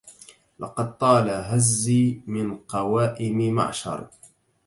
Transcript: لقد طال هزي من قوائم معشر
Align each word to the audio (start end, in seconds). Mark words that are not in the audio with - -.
لقد 0.59 0.97
طال 0.97 1.29
هزي 1.29 2.21
من 2.27 2.57
قوائم 2.57 3.53
معشر 3.55 4.07